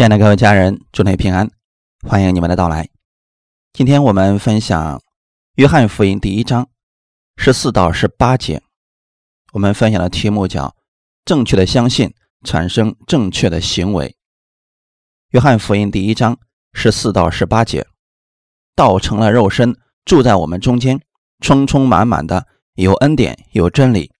[0.00, 1.50] 亲爱的各位家人，祝你平安，
[2.08, 2.88] 欢迎你们的到来。
[3.74, 4.96] 今天我们分享
[5.56, 6.66] 《约翰福音》第一章
[7.36, 8.62] 十四到十八节。
[9.52, 10.74] 我们分享的题目叫
[11.26, 14.08] “正确的相信产生正确的行为”。
[15.32, 16.38] 《约翰福音》第一章
[16.72, 17.86] 十四到十八节，
[18.74, 19.76] 道成了肉身，
[20.06, 20.98] 住在我们中间，
[21.40, 24.10] 充充满满的有恩典有真理。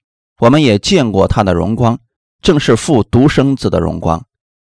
[0.40, 1.98] 我们也见过他的荣光，
[2.42, 4.22] 正是父独生子的荣光。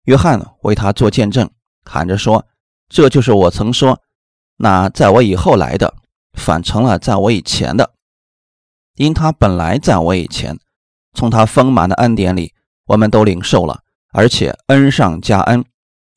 [0.05, 1.49] 约翰为他做见证，
[1.85, 2.45] 喊着说
[2.89, 4.01] ：“这就是我曾说，
[4.57, 5.95] 那在我以后来的，
[6.33, 7.93] 反成了在我以前的，
[8.95, 10.57] 因他本来在我以前。
[11.13, 12.53] 从他丰满的恩典里，
[12.85, 13.81] 我们都领受了，
[14.13, 15.65] 而且恩上加恩。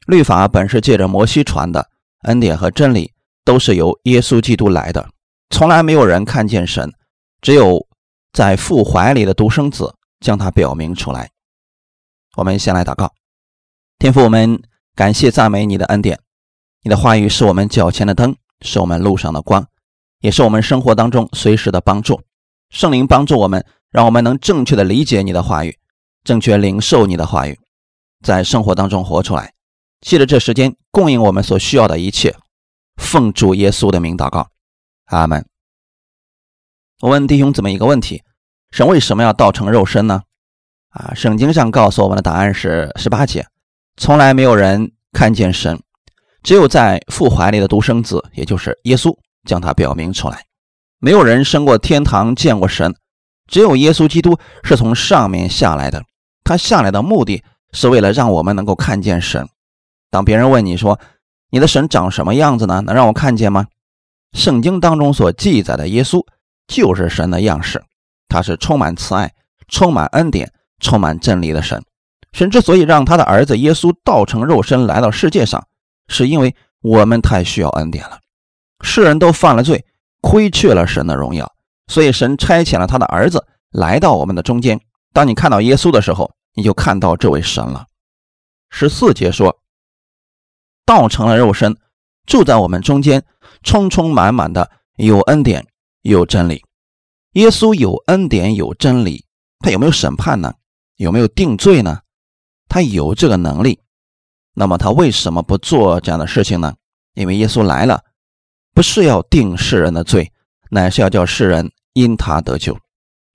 [0.06, 1.88] 律法本是借着摩西传的，
[2.22, 3.12] 恩典和真理
[3.44, 5.08] 都是由耶稣基督来的。
[5.50, 6.92] 从来没有人看见神，
[7.40, 7.86] 只有
[8.32, 11.30] 在父怀里的独生子将他表明出来。”
[12.36, 13.12] 我们先来祷告。
[14.02, 14.60] 天父，我们
[14.96, 16.18] 感谢赞美你的恩典，
[16.82, 19.64] 你的话语是我们脚前的灯，是我们路上的光，
[20.18, 22.20] 也是我们生活当中随时的帮助。
[22.68, 25.78] 圣灵帮助我们，让我们能正确的理解你的话语，
[26.24, 27.56] 正确领受你的话语，
[28.24, 29.54] 在生活当中活出来。
[30.00, 32.34] 借着这时间供应我们所需要的一切，
[32.96, 34.48] 奉主耶稣的名祷告，
[35.04, 35.46] 阿门。
[37.02, 38.24] 我问弟兄怎么一个问题：
[38.72, 40.22] 神为什么要道成肉身呢？
[40.88, 43.46] 啊，圣经上告诉我们的答案是十八节。
[43.96, 45.80] 从来没有人看见神，
[46.42, 50.44] 只有在父怀里的独生子，也就是耶稣，将他表明出来。
[50.98, 52.94] 没有人升过天堂见过神，
[53.48, 56.02] 只有耶稣基督是从上面下来的。
[56.44, 59.48] 他下来的目的是为了让我们能够看见神。
[60.10, 60.98] 当别人问你说
[61.50, 62.80] ：“你的神长什么样子呢？
[62.80, 63.66] 能让我看见吗？”
[64.32, 66.24] 圣经当中所记载的耶稣
[66.66, 67.84] 就是神的样式，
[68.28, 69.32] 他是充满慈爱、
[69.68, 71.82] 充满恩典、充满真理的神。
[72.32, 75.66] 神之所以让他的儿子耶稣道成肉身来到世界上，
[76.08, 78.18] 是因为我们太需要恩典了。
[78.80, 79.84] 世人都犯了罪，
[80.20, 81.52] 亏缺了神的荣耀，
[81.86, 84.80] 所以神差遣了他的儿子来到我们的中间。
[85.12, 87.86] 当你看到耶稣的时候，你就看到这位神了。
[88.70, 89.60] 十四节说，
[90.86, 91.76] 道成了肉身，
[92.26, 93.24] 住在我们中间，
[93.62, 95.66] 充充满满的有恩典
[96.00, 96.64] 有真理。
[97.32, 99.26] 耶稣有恩典有真理，
[99.60, 100.54] 他有没有审判呢？
[100.96, 102.00] 有没有定罪呢？
[102.72, 103.80] 他有这个能力，
[104.54, 106.74] 那么他为什么不做这样的事情呢？
[107.12, 108.02] 因为耶稣来了，
[108.72, 110.32] 不是要定世人的罪，
[110.70, 112.78] 乃是要叫世人因他得救。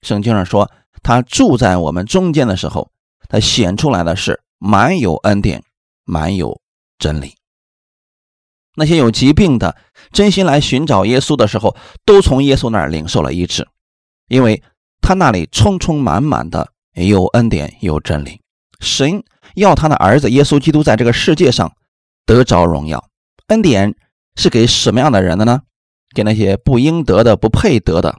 [0.02, 0.72] 圣经上说，
[1.04, 2.90] 他住在我们中间的时候，
[3.30, 5.64] 他显出来的是满有恩典，
[6.04, 6.60] 满有
[6.98, 7.36] 真理。
[8.74, 9.78] 那些有疾病的，
[10.12, 13.68] 真心来寻找耶稣的时候，都从耶稣那儿领受了医治，
[14.30, 14.64] 因为
[15.00, 18.42] 他那里充充满满的有恩典，有真理。
[18.80, 19.24] 神
[19.56, 21.72] 要他的儿子耶稣基督在这个世界上
[22.26, 23.04] 得着荣耀，
[23.48, 23.96] 恩典
[24.36, 25.62] 是给什么样的人的呢？
[26.16, 28.18] 给那些不应得的、不配得的。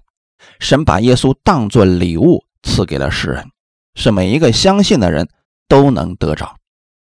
[0.60, 3.46] 神把耶稣当作礼物赐给了世人，
[3.94, 5.28] 是每一个相信的人
[5.68, 6.56] 都能得着。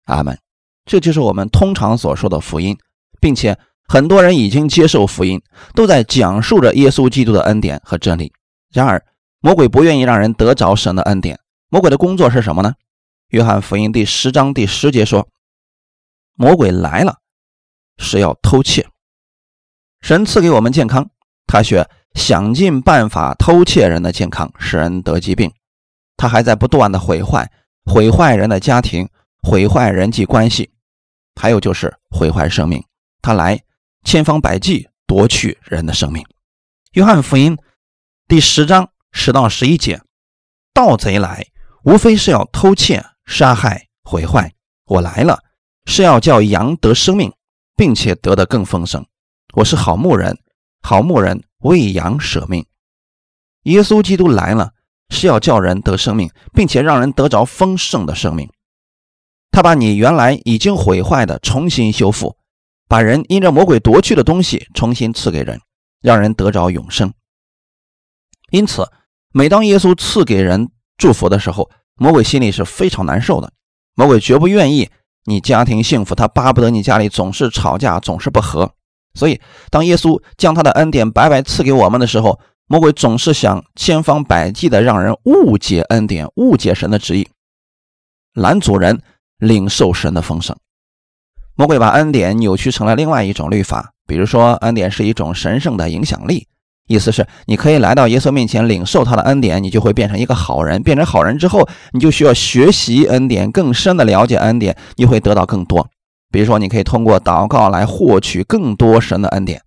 [0.07, 0.39] 阿门。
[0.87, 2.77] 这就是我们通常所说的福音，
[3.21, 3.57] 并且
[3.87, 5.41] 很多人已经接受福音，
[5.75, 8.33] 都在讲述着耶稣基督的恩典和真理。
[8.73, 9.05] 然而，
[9.41, 11.39] 魔鬼不愿意让人得着神的恩典。
[11.69, 12.75] 魔鬼的工作是什么呢？
[13.31, 15.29] 约翰福音第十章第十节说
[16.35, 17.19] ：“魔鬼来了，
[17.97, 18.89] 是要偷窃。
[20.01, 21.09] 神赐给我们健康，
[21.47, 25.53] 他却想尽办法偷窃人的健康，使人得疾病。
[26.17, 27.49] 他还在不断的毁坏，
[27.85, 29.09] 毁坏人的家庭，
[29.43, 30.73] 毁坏人际关系，
[31.41, 32.85] 还有就是毁坏生命。
[33.23, 33.63] 他来
[34.03, 36.27] 千方百计夺取人的生命。”
[36.95, 37.57] 约翰福音
[38.27, 40.03] 第十章十到十一节
[40.75, 41.47] ：“盗贼来，
[41.85, 44.53] 无非是要偷窃。”杀害毁坏，
[44.85, 45.39] 我来了
[45.87, 47.33] 是要叫羊得生命，
[47.77, 49.07] 并且得的更丰盛。
[49.55, 50.39] 我是好牧人，
[50.83, 52.67] 好牧人为羊舍命。
[53.65, 54.73] 耶稣基督来了
[55.11, 58.51] 是要叫人得生命，并且让人得着丰盛的生命。
[59.51, 62.37] 他把你原来已经毁坏的重新修复，
[62.89, 65.61] 把人因着魔鬼夺去的东西重新赐给人，
[66.01, 67.13] 让人得着永生。
[68.51, 68.89] 因此，
[69.33, 71.71] 每当耶稣赐给人祝福的时候，
[72.01, 73.53] 魔鬼心里是非常难受的，
[73.95, 74.89] 魔鬼绝不愿意
[75.27, 78.73] 你家庭幸福，他巴不得你家里总是吵架，总是不和。
[79.13, 79.39] 所以，
[79.71, 87.29] 当耶稣将他的恩典白白赐给我们的时候，魔鬼总是想千方百计的让人误解恩典，误解神的旨意，
[88.33, 89.03] 拦阻人
[89.37, 90.57] 领受神的丰盛。
[91.55, 96.49] 魔鬼把恩典扭曲成了另外一种律法，比如说，恩典是一种神圣的影响力。
[96.91, 100.83] 意思是，你可以来到耶稣面前领受他的恩典，你就会变成一个好人。
[100.83, 105.89] 变成好人之后，你就需要学习恩典，更深的了解恩典，你会得到更多。
[106.33, 109.63] 比如说，你可以通过祷告来获取更多神的恩典，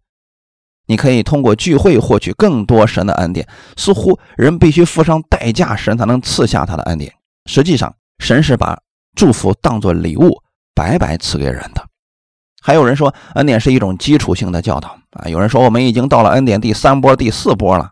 [0.87, 3.47] 你可以通过聚会获取更多神的恩典。
[3.77, 7.09] 似乎人必须付上代价，神才能赐下他的恩典。
[7.45, 8.77] 实际上，神是把
[9.15, 10.29] 祝福当作礼物，
[10.75, 11.81] 白白赐给人的。
[12.65, 15.27] 还有人说，恩典是一种基础性的教导啊。
[15.27, 17.91] 有人说，我们已经到了恩典第三波、第四波了。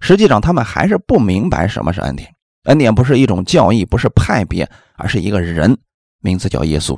[0.00, 2.32] 实际上，他们还是不明白什么是恩典。
[2.66, 5.76] 恩典不是一种教义，不是派别，而是一个人，
[6.20, 6.96] 名字叫耶稣。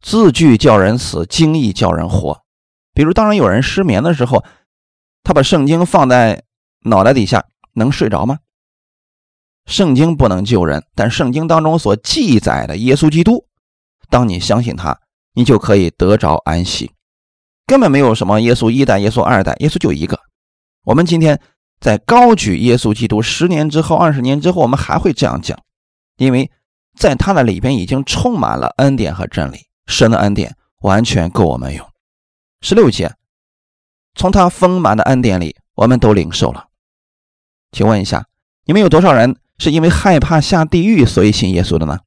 [0.00, 2.42] 字句叫人死，经义叫人活。
[2.94, 4.44] 比如，当然有人失眠的时候，
[5.24, 6.44] 他把圣经放在
[6.84, 8.38] 脑袋底下，能睡着吗？
[9.66, 13.46] 圣经不能救人，但圣经当中所记载的耶稣基督，
[14.08, 15.00] 当你相信他。
[15.38, 16.90] 你就可以得着安息，
[17.64, 20.18] 根本没有什么耶稣一代、耶稣二代，耶稣就一个。
[20.82, 21.40] 我们今天
[21.78, 25.56] 在高举耶稣基督，十年之后、二十年之后，我们还会这样讲，
[26.16, 26.50] 因为
[26.98, 31.88] 在他的里边已经充满了恩典和真理，神的恩典完全够我们用。
[32.60, 33.14] 十六节，
[34.16, 36.66] 从他丰满的恩典里，我们都领受了。
[37.70, 38.26] 请问一下，
[38.64, 42.00] 你们有多少人是因为害怕下地狱，所以信耶稣的呢？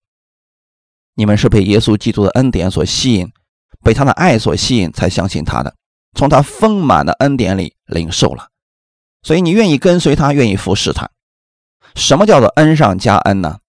[1.15, 3.27] 你们是被耶稣基督的恩典所吸引，
[3.83, 5.73] 被他的爱所吸引，才相信他的，
[6.13, 8.47] 从他丰满的恩典里领受了，
[9.23, 11.09] 所以你愿意跟随他，愿意服侍他。
[11.95, 13.59] 什么叫做恩上加恩呢？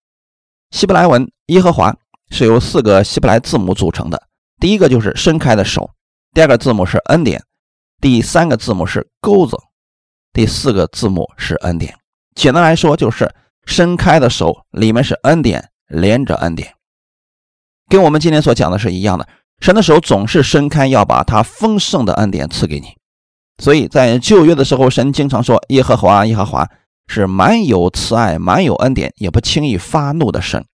[0.70, 1.94] 希伯来文“耶和华”
[2.30, 4.22] 是由四个希伯来字母组成的，
[4.60, 5.90] 第一个就是伸开的手，
[6.32, 7.42] 第二个字母是恩典，
[8.00, 9.56] 第三个字母是钩子，
[10.32, 11.94] 第四个字母是恩典。
[12.34, 13.30] 简单来说，就是
[13.66, 16.74] 伸开的手里面是恩典，连着恩典。
[17.92, 19.28] 跟我们今天所讲的是一样的，
[19.60, 22.96] 神的手总是伸开，要把他丰盛的恩典赐给你。
[23.62, 26.66] 所以在旧约的时候，神经常说：“耶和华，耶和华
[27.06, 30.64] 是满有慈爱、满有恩典，也不轻易发怒的神。”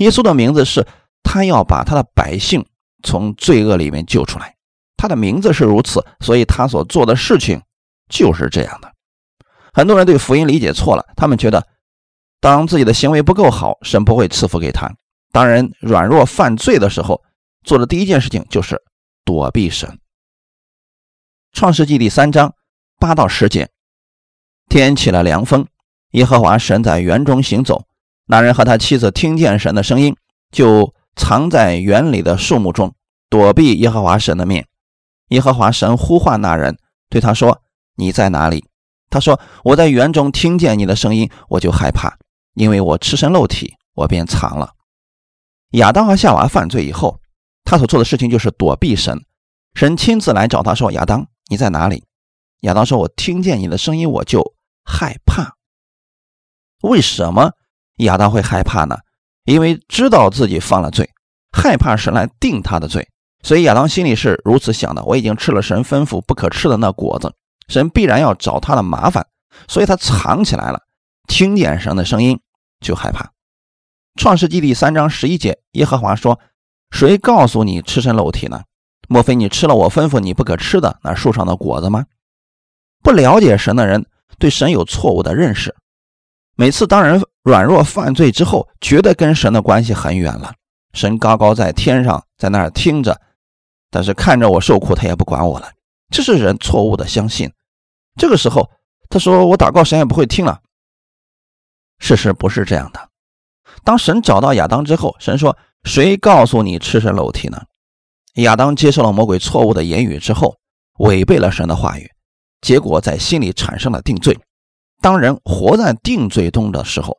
[0.00, 0.86] 耶稣的名字是
[1.22, 2.64] 他要把他的百姓
[3.02, 4.54] 从罪恶里面救出来，
[4.96, 7.60] 他的名字是如此，所以他所做的事情
[8.08, 8.90] 就是这样的。
[9.74, 11.66] 很多人对福音理解错了，他们觉得
[12.40, 14.90] 当自己的行为不够好，神不会赐福给他。
[15.34, 17.20] 当人软弱犯罪的时候，
[17.64, 18.80] 做的第一件事情就是
[19.24, 19.98] 躲避神。
[21.50, 22.54] 创世纪第三章
[23.00, 23.68] 八到十节，
[24.68, 25.66] 天起了凉风，
[26.12, 27.84] 耶和华神在园中行走，
[28.26, 30.14] 那人和他妻子听见神的声音，
[30.52, 32.94] 就藏在园里的树木中，
[33.28, 34.68] 躲避耶和华神的面。
[35.30, 36.78] 耶和华神呼唤那人，
[37.08, 37.60] 对他说
[37.98, 38.64] ：“你在哪里？”
[39.10, 42.18] 他说：“我在园中听见你的声音，我就害怕，
[42.54, 44.70] 因为我赤身露体，我便藏了。”
[45.74, 47.20] 亚当和夏娃犯罪以后，
[47.64, 49.24] 他所做的事情就是躲避神。
[49.74, 52.04] 神亲自来找他说：“亚当，你在哪里？”
[52.62, 54.54] 亚当说：“我听见你的声音，我就
[54.84, 55.56] 害怕。”
[56.82, 57.52] 为什么
[57.96, 58.98] 亚当会害怕呢？
[59.44, 61.10] 因为知道自己犯了罪，
[61.50, 63.08] 害怕神来定他的罪，
[63.42, 67.34] 所以亚当心里是如此想的：我已经吃了神吩咐不可吃的那果子，
[67.68, 69.26] 神必然要找他的麻烦，
[69.66, 70.82] 所以他藏起来了。
[71.26, 72.38] 听见神的声音
[72.80, 73.32] 就害怕。
[74.14, 76.40] 创世纪第三章十一节，耶和华说
[76.90, 78.64] ：“谁告诉你赤身露体呢？
[79.08, 82.06] 莫非你吃了我吩咐你不可吃的那树上的果子吗？”
[83.02, 84.06] 不了解神的人
[84.38, 85.74] 对神有错误的认识。
[86.56, 90.54] 每次当人软弱犯罪之后，觉得跟神的关系很远了。
[90.92, 93.20] 神高高在天上，在那儿听着，
[93.90, 95.70] 但是看着我受苦，他也不管我了。
[96.10, 97.52] 这是人错误的相信。
[98.16, 98.70] 这个时候，
[99.10, 100.60] 他说：“我祷告，神也不会听了。”
[101.98, 103.08] 事实不是这样的。
[103.82, 107.60] 当神找到亚当之后，神说：“谁告诉你赤身露体呢？”
[108.42, 110.56] 亚当接受了魔鬼错误的言语之后，
[110.98, 112.10] 违背了神的话语，
[112.60, 114.38] 结果在心里产生了定罪。
[115.00, 117.18] 当人活在定罪中的时候，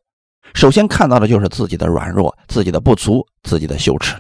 [0.54, 4.16] 首先看到的就是自己的软弱、自己的不足、自己的羞耻。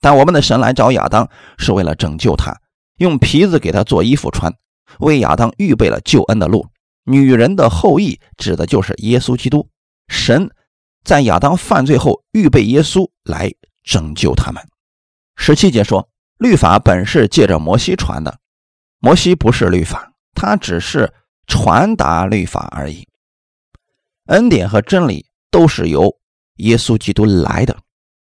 [0.00, 1.28] 但我们的神来找亚当，
[1.58, 2.54] 是为了拯救他，
[2.98, 4.52] 用皮子给他做衣服穿，
[4.98, 6.66] 为亚当预备了救恩的路。
[7.04, 9.68] 女人的后裔指的就是耶稣基督，
[10.08, 10.50] 神。
[11.04, 14.62] 在亚当犯罪后，预备耶稣来拯救他们。
[15.36, 18.38] 十七节说，律法本是借着摩西传的，
[19.00, 21.12] 摩西不是律法，他只是
[21.46, 23.06] 传达律法而已。
[24.26, 26.16] 恩典和真理都是由
[26.58, 27.76] 耶稣基督来的。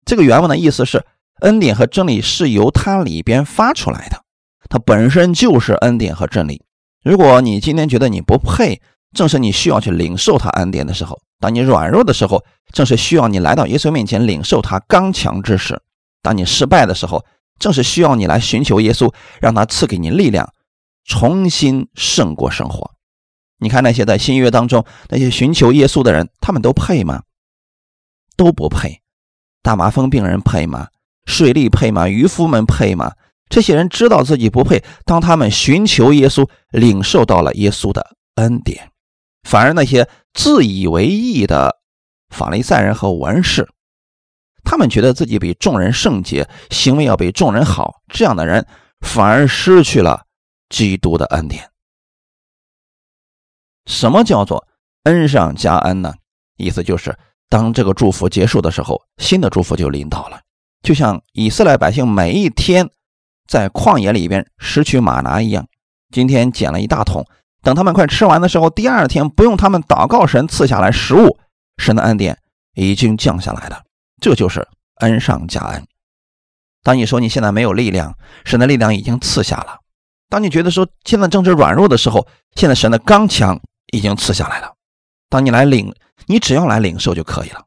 [0.06, 1.06] 这个原文的意思是，
[1.42, 4.24] 恩典和真理是由他里边发出来的，
[4.70, 6.64] 它本身就是恩典和真理。
[7.04, 8.82] 如果你今天觉得你不配，
[9.14, 11.20] 正是你需要去领受他恩典的时候。
[11.42, 15.76] 当你软弱的时候，正是需要你来到耶稣面前领受他刚强之时；
[16.22, 17.26] 当你失败的时候，
[17.60, 20.54] 正是需要你来寻求耶稣，让他赐给你力量，
[21.04, 22.92] 重新胜过生活。
[23.58, 27.24] 你看那些在新约当中那些寻求耶稣的人，他们都配吗？
[28.38, 29.02] 都不配。
[29.64, 30.88] 大麻风病人配吗？
[31.26, 32.08] 税吏配吗？
[32.08, 33.14] 渔夫们配吗？
[33.50, 38.91] 这些人知道自己不配，当他们寻求耶稣，领受到了耶稣的恩典，
[39.44, 41.78] 反而那些自以为义的
[42.30, 43.68] 法利赛人和文士，
[44.64, 48.66] 他们觉得自己比众人圣洁，行为要比众人好，这样的人
[49.02, 50.26] 反而失去了
[50.70, 51.70] 基督的恩典。
[53.86, 54.68] 什么叫做
[55.04, 56.14] 恩上加恩呢？
[56.58, 57.18] 意思就是，
[57.50, 60.40] 当这个祝福结束的时候，新的祝福就临到了，
[60.84, 62.90] 就像以色列百姓每一天。
[63.48, 65.68] 在旷野里边拾取玛拿一样，
[66.10, 67.26] 今天捡了一大桶，
[67.62, 71.38] 等他们快吃完的时候，第二天不用他们祷告神赐下来食物，
[71.78, 72.38] 神的恩典
[72.74, 73.84] 已经降下来了，
[74.20, 74.68] 这就是
[75.02, 75.86] 恩上加恩。
[76.84, 79.78] 当你说你现在没有力量，神的力量已经赐下了；
[80.30, 83.60] 当你觉得说现在正是软弱的时候，现在神的刚强
[83.94, 84.74] 已经赐下来了。
[85.30, 85.94] 当你来领，
[86.26, 87.62] 你只要来领受就可以了。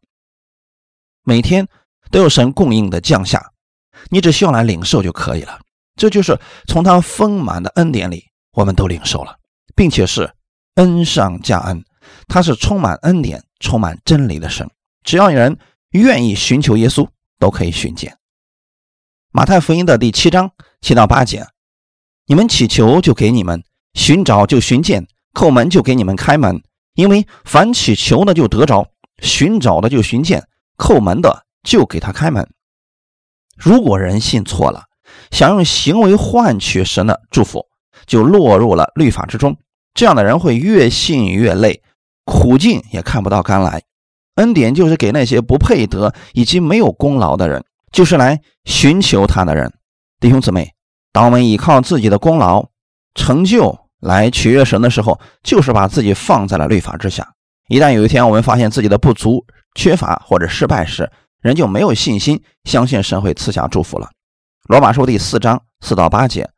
[1.23, 1.67] 每天
[2.11, 3.53] 都有神供应的降下，
[4.11, 5.61] 你只需要来领受就可以了。
[5.97, 6.37] 这就是
[6.67, 9.37] 从他丰满的恩典里，我们都领受了，
[9.75, 10.33] 并且是
[10.75, 11.85] 恩上加恩。
[12.29, 14.69] 他是充满恩典、充满真理的神。
[15.03, 15.59] 只要有人
[15.91, 18.17] 愿意寻求耶稣，都可以寻见。
[19.31, 20.51] 马太福音的第七章
[20.81, 21.47] 七到八节：
[22.27, 23.61] 你们祈求，就给你们；
[23.95, 25.03] 寻找，就寻见；
[25.33, 26.63] 叩门，就给你们开门。
[26.95, 28.85] 因为凡祈求的，就得着；
[29.19, 30.41] 寻找的，就寻见；
[30.77, 32.49] 叩门的，就给他开门。
[33.57, 34.85] 如果人信错了，
[35.31, 37.67] 想用行为换取神的祝福，
[38.07, 39.57] 就落入了律法之中。
[39.95, 41.81] 这样的人会越信越累，
[42.25, 43.83] 苦尽也看不到甘来。
[44.35, 49.73] 恩典就是给那些不配得以及没有功劳的人，就是来寻求他的人。
[50.19, 50.73] 弟兄姊妹，
[51.13, 52.67] 当我们依靠自己的功劳
[53.15, 57.33] 成就来取悦神的时候，就是把自己放在了律法之下。
[57.69, 59.47] 一旦有一天我们发现自己的不足、
[59.77, 61.09] 缺乏或者失败时，
[61.41, 64.11] 人就没有信心相信神会赐下祝福了。
[64.69, 66.51] 罗马书第四章四到八节，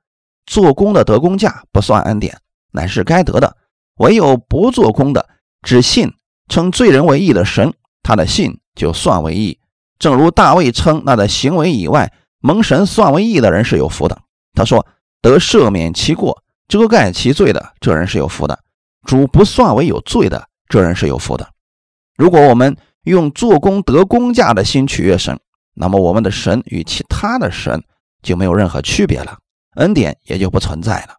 [0.46, 2.38] 做工的得工价不算恩典，
[2.72, 3.48] 乃是该得的；
[3.96, 5.28] 唯有不做工的，
[5.62, 6.12] 只信
[6.48, 9.58] 称罪人为义的神，他的信就算为义。
[9.98, 14.20] 正如大卫称那在行为以外蒙神算为义的人是有福的。
[14.54, 14.86] 他说
[15.22, 18.54] ：“得赦免其过、遮盖其罪的，这人是有福的；
[19.06, 21.48] 主不算为有罪的，这人是有福的。”
[22.16, 25.38] 如果我们用做工得工价的心取悦神，
[25.74, 27.82] 那么我们的神与其他的神。
[28.22, 29.38] 就没有任何区别了，
[29.76, 31.14] 恩典也就不存在了。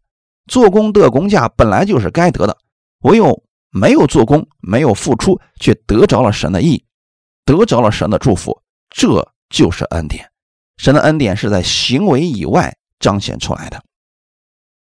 [0.48, 2.58] 做工得工价本来就是该得的，
[3.02, 6.84] 唯有没有做工、没有付出，却得着了神的意，
[7.46, 10.30] 得着了神的祝福，这就是恩典。
[10.78, 13.82] 神的恩典是在行为以外彰显出来的。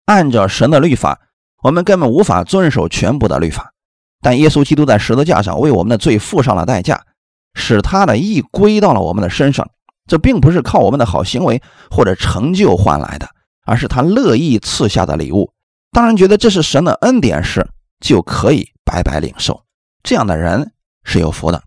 [0.07, 1.21] 按照神的律法，
[1.62, 3.73] 我们根本无法遵守全部的律法，
[4.21, 7.05] 但耶稣基督在十字架上为我们的罪付上了代价，
[7.55, 9.69] 使他的义归到了我们的身上。
[10.07, 13.28] 这并不是靠我们的好行为或者成就换来的，
[13.68, 15.52] 而是他乐意赐下的礼物。
[15.92, 17.68] 当然，觉得这是神的恩典时，
[18.00, 19.62] 就可以白白领受。
[20.02, 20.72] 这样的人
[21.04, 21.62] 是有福的。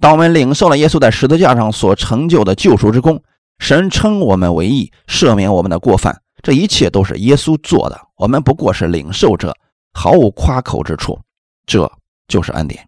[0.00, 3.22] 当我们领受了耶稣在十字架上所成就的救赎之功，
[3.58, 8.00] 神称我们为义，赦免我们的过犯，这一切都是耶稣做的。
[8.16, 9.56] 我们不过是领受者，
[9.92, 11.18] 毫无夸口之处。
[11.64, 11.90] 这
[12.28, 12.86] 就是恩典。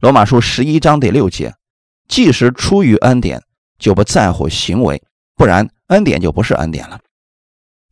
[0.00, 1.54] 罗马书十一章第六节：
[2.08, 3.42] 即使出于恩典。
[3.76, 5.02] 就不在乎行为，
[5.34, 6.98] 不然恩典就不是恩典了。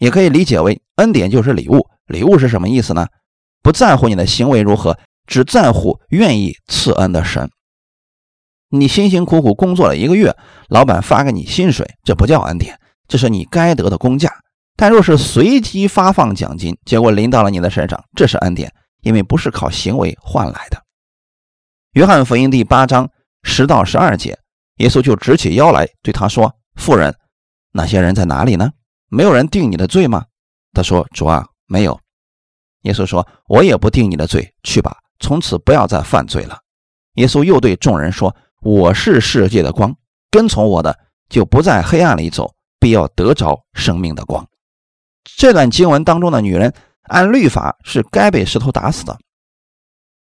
[0.02, 1.86] 也可以理解为恩典就是礼物。
[2.08, 3.06] 礼物是什么意思呢？
[3.62, 7.48] 不在乎你的行为如何，只在乎愿意赐恩的神。
[8.70, 10.36] 你辛辛苦苦工作了一个月，
[10.68, 14.28] 老板发给你薪水，这不叫恩典，这是你该得的工价。
[14.76, 20.82] 但若是随机发放奖金，结果临到了你的身上，这是恩典，因为不是靠行为换来的。
[21.92, 23.08] 约翰福音第八章
[23.44, 24.36] 十到十二节。
[24.78, 27.14] 耶稣就直起腰来对他说：“妇人，
[27.70, 28.70] 那些人在哪里呢？
[29.12, 30.24] 没有人定你的罪吗？”
[30.72, 32.00] 他说：“主啊，没有。”
[32.82, 36.58] 耶稣说：“我也不定你的罪，去吧，从此不要再犯罪了。”
[37.16, 39.94] 耶稣又对众人说：“我是世界的光，
[40.30, 44.44] 跟从我的就不在黑暗里走，必要得着生命的光。”
[45.36, 49.18] 这段经文当中的女人，按律法是该被石头打死的，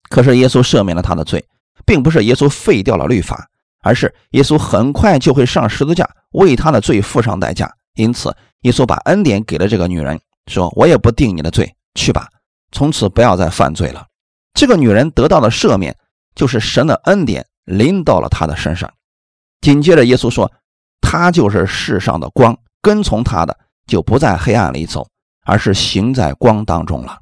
[0.08, 1.46] 可是耶稣赦免了她的罪，
[1.84, 3.46] 并不是耶稣废掉了律法。
[3.82, 7.74] 而是耶稣很快就会上十字架，为他的罪付上代价。
[7.94, 12.28] 因此，耶稣把恩典给了这个女人，说：“我也不定你的罪，去吧，
[12.72, 14.06] 从此不要再犯罪了。”
[14.54, 15.96] 这个女人得到的赦免，
[16.34, 18.92] 就是神的恩典临到了她的身上。
[19.60, 20.50] 紧接着，耶稣说
[21.00, 25.06] ：“她就是世上的光，跟从他的就不在黑暗里走，
[25.44, 27.18] 而是行在光当中了。”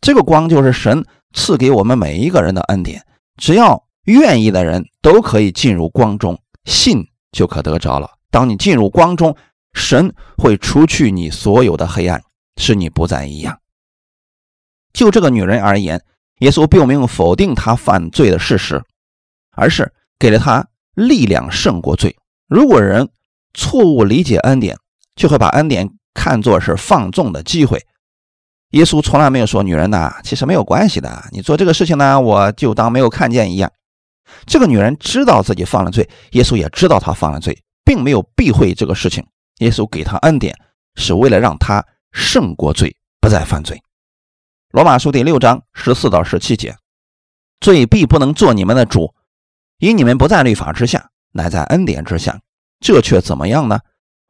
[0.00, 1.04] 这个光就是神
[1.34, 3.04] 赐给我们每一个人的恩典，
[3.36, 3.84] 只要。
[4.04, 8.08] 愿意的人都可以进入光中，信就可得着了。
[8.30, 9.36] 当你进入光中，
[9.78, 12.22] 神会除去你所有的黑暗，
[12.56, 13.58] 使你不再一样。
[14.92, 16.02] 就这个女人而言，
[16.40, 18.82] 耶稣并没有否定她犯罪的事实，
[19.52, 22.16] 而是给了她力量胜过罪。
[22.48, 23.08] 如果人
[23.54, 24.76] 错误理解恩典，
[25.14, 27.80] 就会把恩典看作是放纵的机会。
[28.70, 33.72] 耶稣从来没有说女人呐，其实没有关系的，你做这个事情呢，我就当没有看见一样。
[34.44, 39.24] 这个女人知道自己犯了罪，耶稣也知道她犯了罪，并没有避讳这个事情。
[39.58, 40.56] 耶稣给他恩典，
[40.94, 43.82] 是为了让他胜过罪，不再犯罪。
[44.70, 46.76] 罗马书第六章十四到十七节：
[47.60, 49.14] 罪必不能做你们的主，
[49.78, 52.40] 因你们不在律法之下，乃在恩典之下。
[52.80, 53.80] 这却怎么样呢？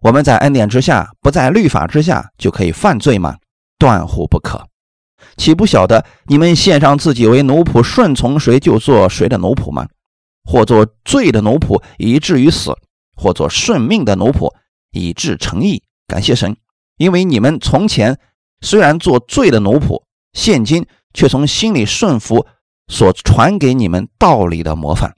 [0.00, 3.37] 我们在恩典之下，不在律法之下，就可以犯罪吗？
[3.78, 4.66] 断乎不可！
[5.37, 9.87] 岂不晓得你们献上自己为奴仆，顺从谁就做谁的奴仆吗？
[10.44, 12.73] 或做罪的奴仆，以至于死；
[13.16, 14.54] 或做顺命的奴仆，
[14.90, 15.83] 以致诚意。
[16.07, 16.57] 感谢神，
[16.97, 18.18] 因为你们从前
[18.61, 20.02] 虽然做罪的奴仆，
[20.33, 22.47] 现今却从心里顺服
[22.88, 25.16] 所传给你们道理的模范。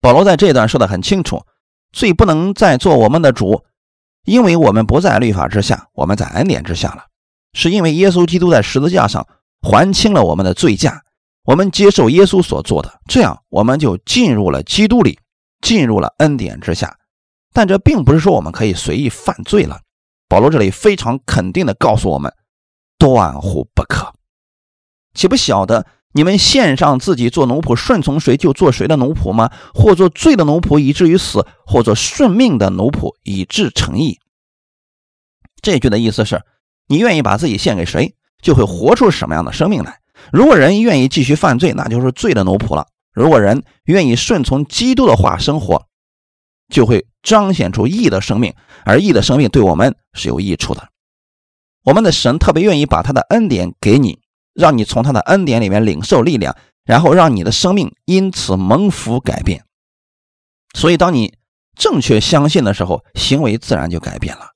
[0.00, 1.42] 保罗在这段说的很清楚。
[1.90, 3.64] 罪不能再做我们的主，
[4.26, 7.06] 因为我们不在律法之下，我们在恩典之下了。
[7.54, 9.26] 是因为耶稣基督在十字架上
[9.62, 11.02] 还清了我们的罪价，
[11.44, 15.18] 我们接受耶稣所做的，这样我们就进入了基督里，
[15.62, 16.97] 进入了恩典之下。
[17.52, 19.80] 但这并不是说我们可以随意犯罪了。
[20.28, 22.32] 保罗这里非常肯定的告诉我们，
[22.98, 24.12] 断乎不可。
[25.14, 25.86] 岂不晓得？
[26.12, 29.50] 你们献上自己做奴仆，顺从谁就做谁的奴仆吗？
[29.74, 34.18] 或做罪的奴仆以至于死，或做顺命的奴仆以致成义。
[35.60, 36.42] 这句的意思是：
[36.88, 40.00] 你愿意把自己献给谁，就会活出什么样的生命来。
[40.32, 45.87] 如果人愿意继续犯罪，那就是罪的奴仆了；如果人愿意顺从基督的话生活，
[46.68, 48.54] 就会彰显出义的生命。
[48.84, 50.88] 而义的生命对我们是有益处的。
[51.84, 54.20] 我们的神特别愿意把他的恩典给你。
[54.54, 59.64] 让你从他的恩典里面领受力量，然后让你的生命因此蒙福改变。
[60.74, 61.32] 所以，当你
[61.76, 64.48] 正确相信的时候，行为自然就改变了。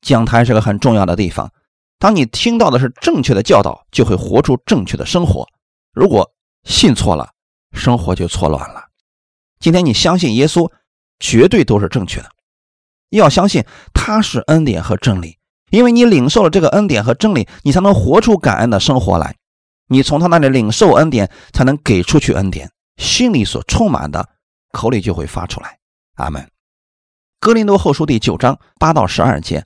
[0.00, 1.52] 讲台是个很重要的地方，
[1.98, 5.46] 当你听到的是正确的教导，就会活出正确的生活。
[5.92, 6.32] 如果
[6.64, 7.28] 信错了，
[7.72, 8.84] 生活就错乱了。
[9.60, 10.72] 今天你相信耶稣，
[11.22, 12.28] 绝对都是正确的。
[13.10, 15.38] 要相信他是恩典和真理，
[15.70, 19.36] 因为你领受了这个恩典和真理，你才能活出感恩的生活来。
[19.88, 22.70] 你从他那里领受恩典，才能给出去恩典。
[22.96, 24.28] 心里所充满的，
[24.72, 25.78] 口里就会发出来。
[26.16, 26.46] 阿门。
[27.38, 29.64] 哥林多后书第九章八到十二节，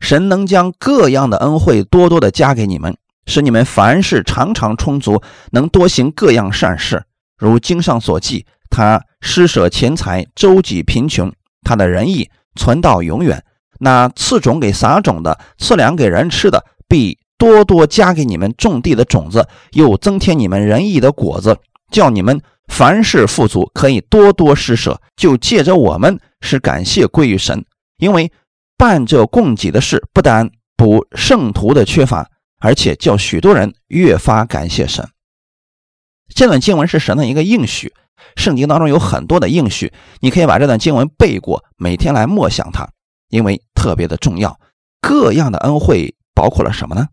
[0.00, 7.04] 神能将各样的恩惠多多的加给你们，使你们凡事常常充足，能多行各样善事。
[7.36, 11.32] 如经上所记，他施舍钱财，周济贫穷，
[11.62, 13.42] 他的仁义存到永远。
[13.80, 17.18] 那赐种给撒种的，赐粮给人吃的，必。
[17.38, 21.58] 多多加给你们种地的种子，又增添你们仁义的果子，
[21.90, 25.00] 叫你们凡事富足，可以多多施舍。
[25.16, 27.64] 就借着我们，是感谢归于神。
[27.98, 28.30] 因为
[28.76, 32.30] 办这供给的事，不但补圣徒的缺乏，
[32.60, 35.08] 而且叫许多人越发感谢神。
[36.32, 37.92] 这段经文是神的一个应许，
[38.36, 42.88] 圣经当中有很多的应许，你可以把这段经文背过，每天来默想它，
[43.28, 44.58] 因为特别的重要。
[45.00, 47.08] 各样的恩惠包括了什么呢？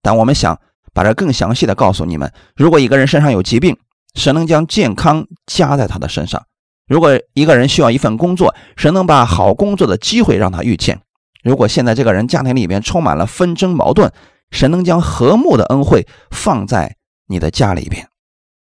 [0.00, 0.60] 但我们想
[0.94, 3.76] 把这更详细的告诉你们：如果一个人身上有疾病，
[4.14, 6.40] 神能将健康加在他的身上；
[6.86, 10.96] 如果一个人需要一份工作，神能把好工作的机会让他遇见；
[11.42, 14.12] 如果现在这个人家庭里面充满了纷争矛盾，
[14.52, 18.06] 神能将和睦的恩惠放在你的家里边；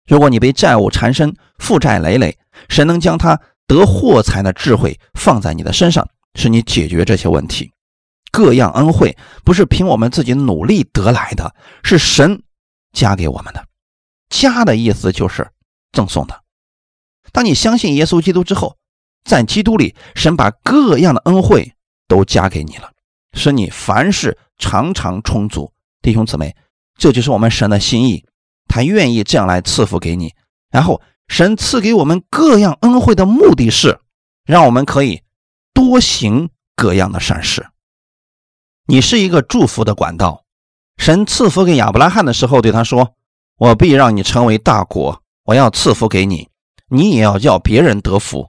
[0.08, 2.38] 如果你被债务缠身，负债累累，
[2.70, 7.72] 神能将他得货财的智慧放在你的身上，使你解决这些问题。
[8.32, 12.42] 各样恩惠不是凭我们自己努力得来的，是神
[12.94, 13.66] 加给我们的。
[14.30, 15.50] 加的意思就是
[15.92, 16.42] 赠送的。
[17.34, 18.78] 当你相信耶稣基督之后，
[19.24, 21.74] 在基督里，神把各样的恩惠
[22.08, 22.92] 都加给你了，
[23.34, 25.72] 使你凡事常常充足。
[26.02, 26.56] 弟兄姊妹，
[26.98, 28.26] 这就是我们神的心意，
[28.72, 30.34] 他愿意这样来赐福给你。
[30.72, 34.00] 然后，神赐给我们各样恩惠的目的是，
[34.46, 35.22] 让我们可以
[35.74, 37.68] 多行各样的善事。
[38.88, 40.46] 你是一个祝福的管道。
[40.98, 43.16] 神赐福给亚伯拉罕的时候，对他说
[43.60, 46.48] ：“我必让你成为大国，我要赐福给你，
[46.88, 48.48] 你也要叫别人得福。”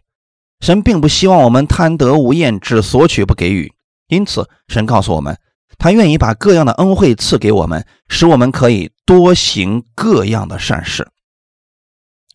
[0.60, 3.72] 神并不希望我们贪得无厌，只索取不给予。
[4.06, 5.36] 因此，神告诉我们，
[5.78, 11.10] 他愿意把各样的恩惠赐给我们，使我们可以多行各样的善事。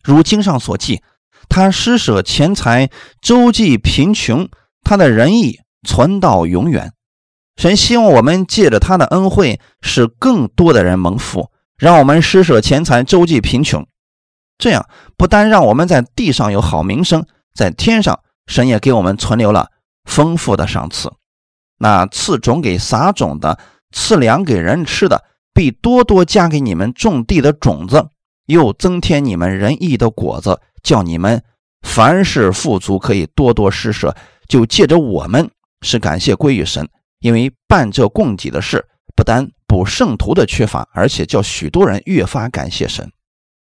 [0.04, 1.02] 如经上所记，
[1.48, 2.88] 他施舍钱财，
[3.20, 4.48] 周济贫穷，
[4.84, 6.92] 他的仁义存到永远。
[7.56, 13.84] 神希望我们借着他的恩惠，使更多的人蒙福，让我们施舍钱财，周济贫穷。
[14.56, 19.72] 这样不单让我们在地上有好名声，在天上，神也给我们存留了
[20.04, 21.12] 丰富的赏赐。
[21.78, 23.58] 那赐种给撒种的，
[23.90, 25.24] 赐粮给人吃的，
[25.58, 28.10] 必多多加给你们种地的种子，
[28.46, 31.42] 又增添你们仁义的果子，叫你们
[31.82, 34.14] 凡事富足，可以多多施舍。
[34.46, 35.50] 就借着我们，
[35.82, 36.88] 是感谢归于神。
[37.18, 43.10] 因为办这供给的事，不但补圣徒的缺乏，而且叫许多人越发感谢神。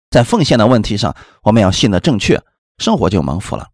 [0.09, 2.41] 在奉献的问题上，我们要信的正确，
[2.77, 3.69] 生活就蒙福了。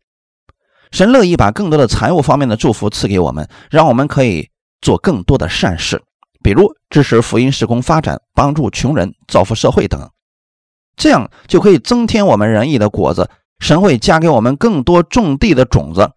[0.91, 6.03] 神乐意把更多的财务方面的祝福赐给我们，让我们可以做更多的善事，
[6.45, 10.11] 比如支持福音施工发展，帮助穷人，造福社会等。
[10.95, 13.31] 这样就可以增添我们仁义的果子。
[13.57, 16.11] 神会加给我们更多种地的种子，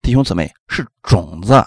[0.00, 1.62] 弟兄姊妹，是种子。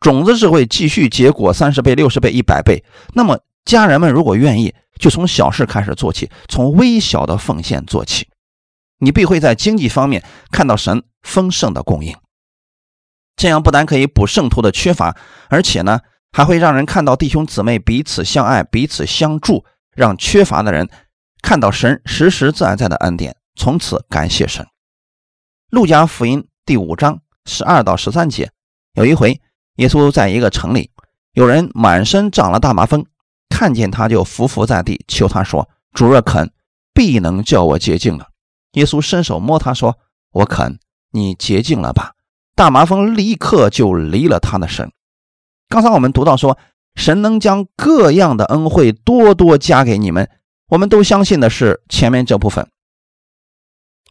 [0.00, 2.84] 种子是会继续结果，三十倍、六十倍、一百倍。
[3.14, 8.28] 那么家人们如果愿意，就从小事开始做起，从微小的奉献做起，
[8.98, 12.14] 你必会在经济方面看到神丰盛的供应。
[13.34, 15.16] 这样不但可以补圣徒的缺乏，
[15.48, 16.00] 而且呢，
[16.36, 20.90] 还会让人看到弟兄姊妹彼此相爱、彼此相助，让缺乏的人
[21.40, 24.66] 看到神实实在在的恩典，从此感谢神。
[25.70, 28.50] 路加福音第五章十二到十三节，
[28.94, 29.40] 有一回。
[29.76, 30.90] 耶稣在一个城里，
[31.34, 33.06] 有人满身长了大麻风，
[33.48, 36.50] 看见他就伏伏在地，求他说：“主若肯，
[36.92, 38.28] 必能叫我洁净了。”
[38.74, 39.98] 耶稣伸手摸他说
[40.34, 40.80] ：“我肯，
[41.12, 42.12] 你洁净了吧。”
[42.56, 44.90] 大麻风立刻就离了他的身。
[45.68, 46.58] 刚才我们读到说，
[46.94, 50.30] 神能将各样的恩惠多多加给你们，
[50.68, 52.68] 我们都相信的是前面这部分。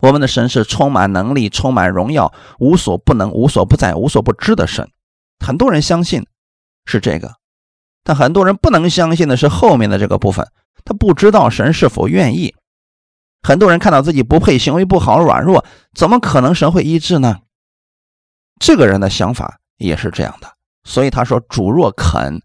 [0.01, 4.89] 我们的神是充满能力、充满荣耀、无所不能、无所不在、无所不知的神。
[5.39, 6.25] 很多人相信
[6.85, 7.35] 是这个，
[8.03, 10.45] 但很多人不能相信的是后面的这个部分。
[10.83, 12.53] 他不知道神是否愿意。
[13.41, 15.63] 很多人看到自己不配、行为不好、软弱，
[15.93, 17.39] 怎么可能神会医治呢？
[18.59, 22.41] 这个人的想法也是这样的，所以他说：“主若肯，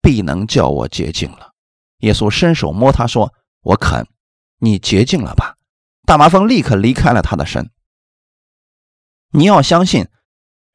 [0.00, 1.52] 必能叫我洁净了。”
[2.00, 4.06] 耶稣伸手摸他说：“我肯，
[4.58, 5.56] 你洁净了吧。”
[6.06, 7.70] 大麻风立刻离开了他的身。
[9.30, 10.08] 你要相信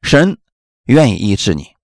[0.02, 0.38] 神。
[0.84, 1.74] 愿意医治你，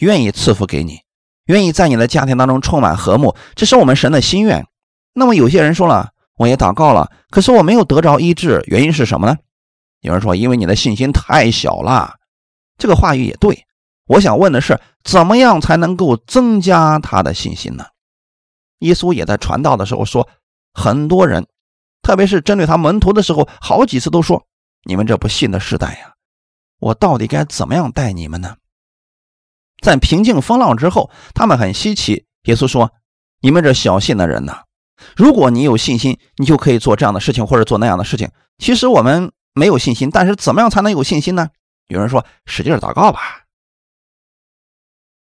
[0.00, 1.02] 愿意赐福给你，
[1.44, 4.66] 愿意在你的家庭当中充满和睦，这是我们神的心愿。
[5.12, 9.36] 那么有些人说了，我也祷告了，可是我没有得着医治，原因是什么呢？
[10.00, 12.16] 有人说，因为你的信心太小了。
[12.76, 13.64] 这个话语也对。
[14.06, 17.86] 我想问的是，怎么样才能够增加他的信心呢？
[18.80, 20.28] 耶稣也在传道的时候说，
[20.74, 21.46] 很多人，
[22.02, 24.44] 特别是针对他门徒的时候，好几次都说
[24.84, 26.12] ：“你们这不信的时代呀。”
[26.80, 28.56] 我到底该怎么样待你们呢？
[29.82, 32.26] 在平静风浪之后，他们很稀奇。
[32.42, 32.92] 耶稣说
[33.40, 34.54] ：“你们这小信的人呢？
[35.16, 38.30] 如果你有信心，你就可以做这样的事情或者做那样的事情。
[38.58, 41.48] 其实我们没有信心，但是怎么样才能有信心呢？”
[41.88, 43.43] 有人说：“使劲祷告吧。”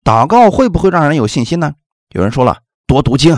[0.03, 1.75] 祷告会不会让人有信心呢？
[2.09, 3.37] 有人说了：“多读经，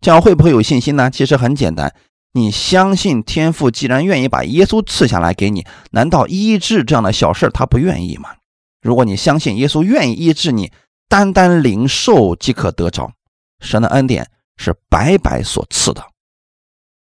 [0.00, 1.94] 这样会不会有信心呢？”其实很简单。
[2.32, 8.30] 你相信天父既然愿意把耶稣赐下来给你，难道医治这样的小事他不愿意吗？
[8.82, 10.72] 如果你相信耶稣愿意医治你，
[11.08, 13.12] 单单领受即可得着
[13.60, 16.04] 神的恩典，是白白所赐的。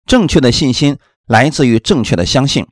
[0.06, 2.68] 正确的信心来自于正确的相信。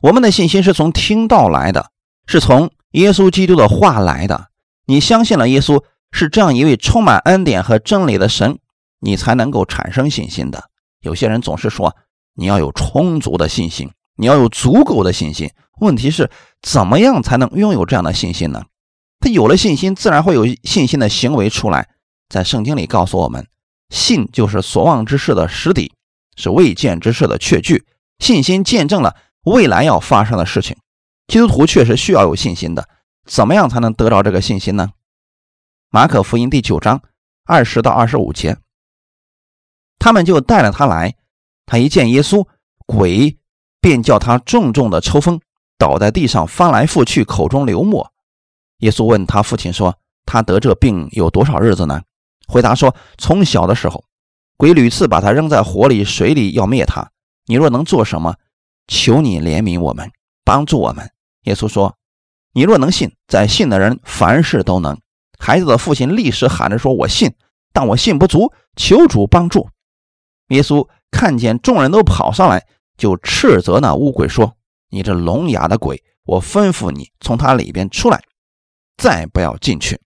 [0.00, 1.90] 我们的信心是从听到来的，
[2.26, 4.48] 是从耶稣基督的话来的。
[4.86, 8.58] 你相信了耶稣是这样一位充满恩典和真理的神，
[9.00, 10.70] 你才能够产生信心的。
[11.00, 11.94] 有些人总是说。
[12.38, 15.48] 你要有充足的信心，你要有足够的信心。
[15.80, 18.66] 问题是，怎么样才能拥有这样的信心呢？
[19.20, 21.88] 他有了信心，自然会有信心的行为出来。
[22.28, 23.46] 在圣经里告诉我们，
[23.88, 25.94] 信就是所望之事的实底，
[26.36, 27.86] 是未见之事的确据。
[28.18, 30.76] 信心见证了未来要发生的事情。
[31.28, 32.86] 基督徒确实需要有信心的。
[33.26, 34.90] 怎么样才能得到这个信心呢？
[35.90, 37.02] 马可福音第九章
[37.44, 38.56] 二十到二十五节，
[39.98, 41.16] 他们就带了他来。
[41.66, 42.46] 他一见耶稣，
[42.86, 43.36] 鬼
[43.80, 45.40] 便叫他重重的抽风，
[45.76, 48.12] 倒在地上翻来覆去，口中流沫。
[48.78, 52.02] 耶稣问他父亲说：“他得这病有多少日子呢？”
[52.46, 54.04] 回答说：“从小的时候，
[54.56, 57.10] 鬼屡次把他扔在火里、水里，要灭他。
[57.46, 58.36] 你若能做什么，
[58.86, 60.12] 求你怜悯我们，
[60.44, 61.10] 帮助我们。”
[61.46, 61.95] 耶稣说
[62.56, 64.98] ：“你若能信，在信的人凡事都能。”
[65.38, 67.34] 孩子的父亲立时喊着说：“我信，
[67.74, 69.68] 但我信不足，求主帮助。”
[70.48, 70.88] 耶稣。
[71.08, 72.66] 看见众人都跑上来，
[72.98, 74.56] 就斥责那乌鬼说
[74.90, 78.20] ：“你这聋哑的鬼，我吩咐你从他里边出来，
[78.98, 79.98] 再不要进去。”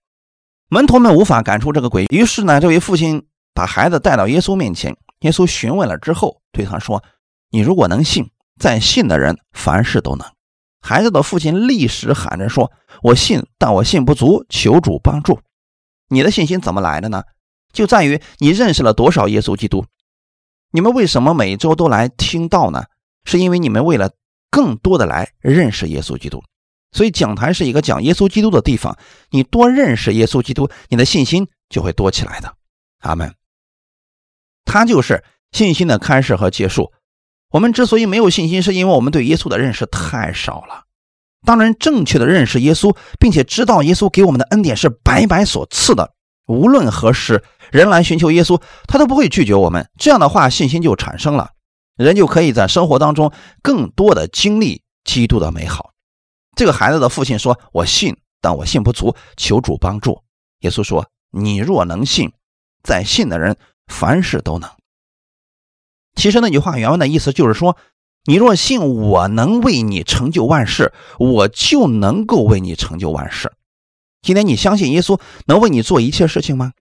[0.69, 4.95] 门徒们无法赶出这个鬼，于是呢，这位父亲把孩子带到耶稣面前。
[5.21, 7.03] 耶稣询问了之后，对他说
[7.49, 10.25] ：“你如果能信，在信的人凡事都能。”
[10.81, 12.71] 孩子的父亲立时喊着说
[13.03, 15.39] ：“我信，但我信不足，求主帮助。”
[16.09, 17.23] 你的信心怎么来的呢？
[17.71, 19.85] 就在于你认识了多少耶稣基督。
[20.71, 22.85] 你们为什么每周都来听道呢？
[23.23, 24.11] 是因为你们为了
[24.49, 26.43] 更多的来认识耶稣基督。
[26.91, 28.97] 所以讲台是一个讲耶稣基督的地方，
[29.29, 32.53] 你多认识耶稣基督，你的信心就会多起来的。
[32.99, 33.33] 阿门。
[34.65, 36.91] 他就是信心的开始和结束。
[37.51, 40.85] 我们之所以没有信心，是因为我们对耶稣的认识太少了。
[41.45, 46.13] 当然，正确的认识耶稣，并且知道耶稣给我们的恩典是白白所赐的，
[46.47, 49.89] 无论何时人来寻求耶稣，他都不会拒绝我们。
[49.97, 51.49] 这样的话，信心就产生了，
[51.97, 55.91] 人就可以在生活当中更多的经历基督的美好。
[56.55, 60.21] 这个孩子的父亲说：“我信，但我信不足，求主帮助。”
[60.61, 62.31] 耶稣说：“你若能信，
[62.83, 64.69] 在信的人凡事都能。”
[66.15, 67.77] 其实那句话原文的意思就是说
[68.25, 73.51] ：“你若信我能为你成就万事，我就能够为你成就万事。”
[74.21, 76.73] 今天你相信耶稣能为你做一切事情吗？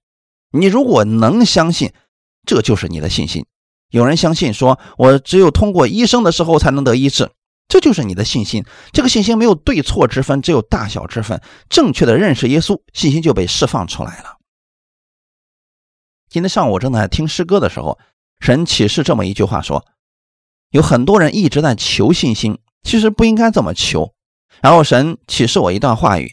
[0.53, 1.93] 你如果能相信，
[2.45, 3.47] 这就是你的信心。
[3.91, 7.31] 有人相信说：“我只有通过医生的时候才能得医治。”
[7.69, 11.41] 这就是你的信心，这个信心没有对错之分，只有大小之分。
[11.69, 14.39] 正确的认识耶稣，信心就被释放出来了。
[16.29, 17.97] 今天上午我正在听诗歌的时候，
[18.41, 19.85] 神启示这么一句话说：
[20.71, 24.15] 有很多人一直在求信心，其实不应该这么求。
[24.63, 26.33] 然后神启示我一段话语：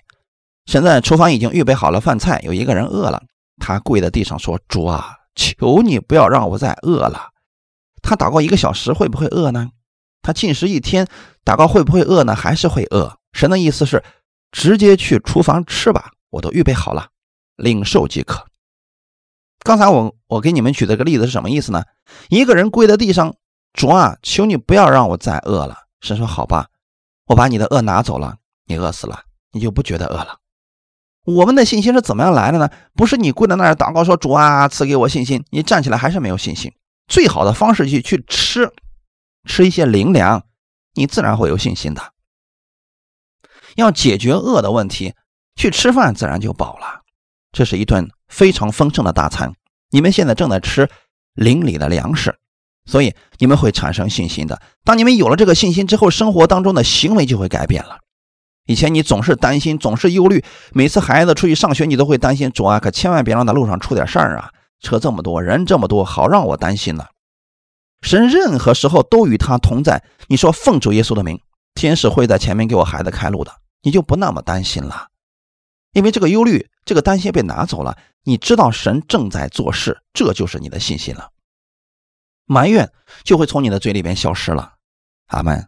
[0.66, 3.24] 神在厨房已经预备好了饭菜，有一个人饿了，
[3.58, 7.30] 他跪在地上说：“主啊，求你不要让我再饿了。”
[8.02, 9.70] 他祷告一个小时，会不会饿呢？
[10.22, 11.08] 他进食一天，
[11.46, 12.36] 祷告会不会饿呢？
[12.36, 13.18] 还是会饿。
[13.34, 14.04] 神的意思是，
[14.52, 17.10] 直接去厨房吃吧，我都预备好了，
[17.58, 18.46] 领受即可。
[19.68, 21.84] 刚才我我给你们举这个例子是什么意思呢？
[22.30, 23.36] 一个人跪在地上，
[23.74, 25.76] 主啊，求你不要让我再饿了。
[26.00, 26.68] 神说好吧，
[27.26, 30.38] 我把你的饿拿走了，你饿死了，你就不觉得饿了。
[31.26, 32.70] 我们的信心是怎么样来的呢？
[32.96, 36.72] 不是你跪在那儿祷告说主啊，赐给我信心，你站起来还是没有信心。
[37.10, 38.72] 最好的方式去去吃。
[39.44, 40.46] 吃一些灵粮，
[40.94, 42.14] 你自然会有信心的。
[43.76, 45.14] 要解决饿的问题，
[45.58, 47.02] 去吃饭自然就饱了。
[47.52, 49.54] 这是一顿非常丰盛的大餐。
[49.92, 50.90] 你们现在正在吃
[51.34, 52.38] 邻里的粮食，
[52.86, 54.62] 所以你们会产生信心的。
[54.84, 58.00] 当你们有了这个信心之后，生活当中的行为就会改变了。
[58.66, 64.52] 以前你总是担心，总是忧虑，每次孩子出去上学，你都会担心，主啊，可千万别让他路上出点事儿啊！
[64.82, 67.06] 车这么多，人这么多，好让我担心呢。
[68.02, 70.04] 神任何时候都与他同在。
[70.28, 71.40] 你说奉主耶稣的名，
[71.76, 75.08] 天使会在前面给我孩子开路的，你就不那么担心了，
[75.94, 77.96] 因为这个忧虑、这个担心被拿走了。
[78.24, 81.30] 你知道神正在做事，这就是你的信心了。
[82.46, 82.92] 埋怨
[83.24, 84.74] 就会从你的嘴里边消失了。
[85.28, 85.68] 阿门。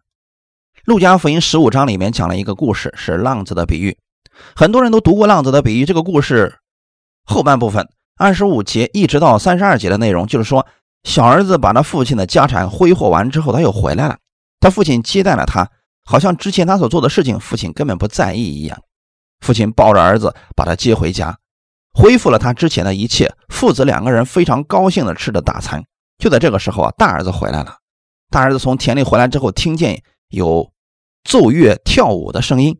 [0.86, 3.96] 路加福音十五章里面讲了一个故事，是浪子的比喻。
[4.56, 5.86] 很多人都读过浪子的比喻。
[5.86, 6.58] 这个故事
[7.26, 10.66] 后半部分二十五节一直到三十二节的内容，就是说。
[11.06, 14.18] 小儿子把他父亲的家产挥霍完之后，他又回来了。
[14.60, 15.72] 他父亲接待了他，
[16.04, 18.78] 好像之前他所做的事情，父亲根本不在意一样。
[19.40, 21.38] 父亲抱着儿子，把他接回家，
[21.94, 23.34] 恢复了他之前的一切。
[23.50, 25.84] 父子两个人非常高兴的吃着大餐。
[26.18, 27.78] 就在这个时候啊，大儿子回来了。
[28.30, 30.72] 大儿子从田里回来之后，听见有
[31.24, 32.80] 奏乐跳舞的声音，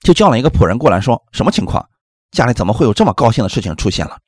[0.00, 1.88] 就叫了一个仆人过来，说什么情况？
[2.30, 4.18] 家里怎么会有这么高兴的事情出现了？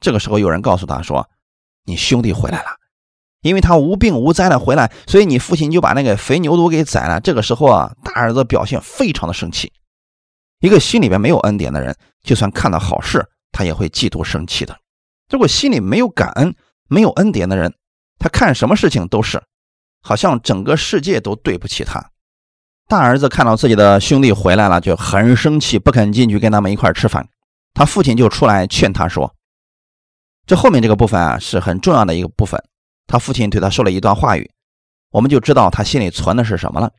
[0.00, 1.28] 这个时候，有人告诉他说。
[1.84, 2.66] 你兄弟回来了，
[3.40, 7.18] 因为他无病无灾的回来，所以你父亲就把那个肥牛犊给宰了。
[7.18, 9.72] 这个时候啊，大儿子表现非常的生气。
[10.60, 14.76] 一个心里边没有恩典的人，就算看到好事，他也会嫉妒生气的。
[15.30, 16.54] 如果心里没有感恩、
[16.88, 17.74] 没有恩典的人，
[18.18, 19.42] 他看什么事情都是
[20.02, 22.10] 好像整个世界都对不起他。
[22.88, 27.28] 大儿子看到自己的兄弟回来了，就很生气，不肯进去跟他们一块吃饭。
[27.74, 29.34] 他父亲就出来劝他说。
[30.46, 32.58] 这后面这个部分啊是很重要的一个部分，
[33.06, 34.50] 他父亲对他说了一段话语，
[35.10, 36.90] 我们就知道他心里存的是什么了。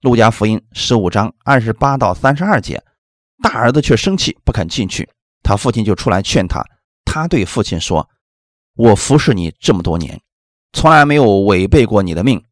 [0.00, 2.82] 路加福音十五章二十八到三十二节，
[3.42, 5.08] 大儿子却生气不肯进去，
[5.42, 6.64] 他父亲就出来劝他。
[7.04, 8.08] 他对父亲说
[8.76, 10.20] ：“我服侍你这么多年，
[10.72, 12.44] 从来没有违背过你的命，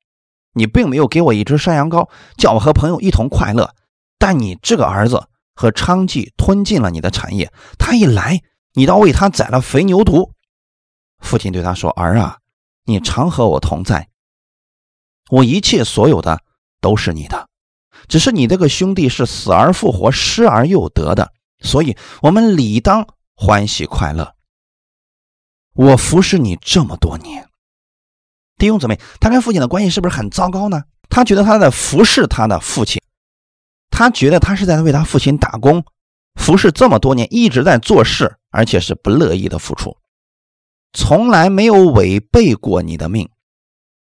[0.54, 3.74] 你并没有给我一只山羊羔，叫我和朋友一同快乐。
[4.18, 8.40] 但你这个儿子和娼妓吞尽了你的产业，他一来。”
[8.76, 10.32] 你倒为他宰了肥牛犊。
[11.20, 12.38] 父亲对他说：“儿啊，
[12.86, 14.08] 你常和我同在，
[15.30, 16.42] 我一切所有的
[16.84, 17.48] 都是你的，
[18.08, 24.34] 只是你这个兄弟是死而复活、失而又得的，所以我们理当欢喜快乐。
[25.72, 27.48] 我服侍你这么多年，
[28.58, 30.82] 弟兄姊妹，他跟父亲的关系是不是很糟糕呢？
[31.08, 33.00] 他觉得他在服侍他的父亲，
[33.88, 35.82] 他觉得他是在为他父亲打工，
[36.34, 39.96] 服侍这么多年，一直在做事，而且是不乐意的付出，
[40.92, 43.30] 从来没有违背过你的命。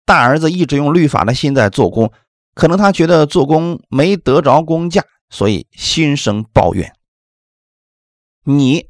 [0.06, 2.12] 大儿子一直用律法的心在做工，
[2.56, 6.92] 可能他觉得做工没得着工价，所以心生抱怨。
[8.44, 8.88] 你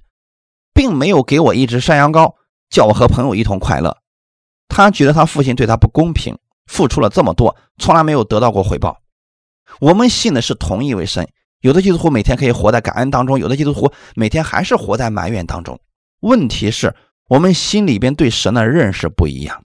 [0.74, 2.36] 并没有给我一只山羊羔。
[2.68, 3.96] 叫我和朋友一同快乐，
[4.68, 9.02] 他觉得他父亲对他不公平，付出了这么多，从来没有得到过回报。
[9.80, 11.30] 我们信的是同一位神，
[11.62, 15.80] 有的基督徒每天可以活在感恩当中，有的基督徒每天还是活在埋怨当中。
[16.22, 16.94] 问题是，
[17.30, 19.64] 我们心里边对神的认识不一样。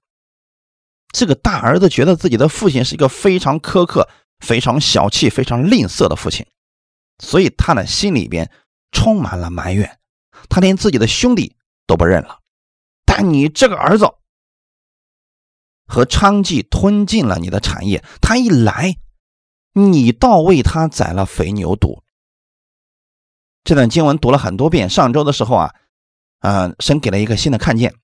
[1.13, 6.47] 这个大儿子觉得自己的父亲是一个非常苛刻、非常小气、非常吝啬的父亲，
[7.19, 8.51] 所以他的心里边
[8.93, 9.99] 充满了埋怨，
[10.49, 12.39] 他连自己的兄弟都不认了。
[13.05, 14.09] 但你这个儿子
[15.87, 18.97] 和娼妓吞尽了你的产业，他一来，
[19.73, 22.03] 你倒为他宰了肥牛犊。
[23.65, 24.89] 这段经文读了很多遍。
[24.89, 25.75] 上周的时候啊，
[26.39, 27.95] 啊，神给了一个新的看见，